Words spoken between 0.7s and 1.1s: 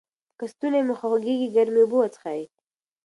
مو